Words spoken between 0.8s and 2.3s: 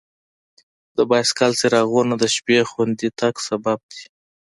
د بایسکل څراغونه د